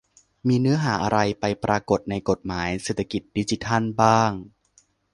[0.47, 4.31] มีเนื้อหาอะไรไปปรากฏในกฎหมาย "เศรษฐกิจดิจิทัล" บ้าง?